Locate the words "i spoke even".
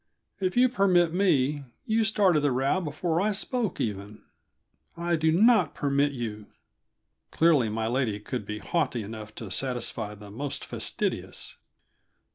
3.21-4.23